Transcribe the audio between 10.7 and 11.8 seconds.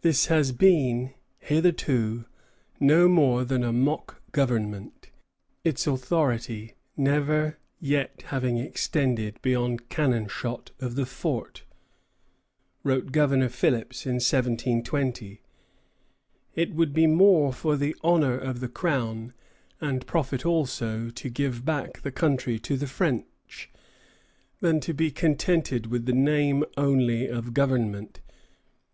of the fort,"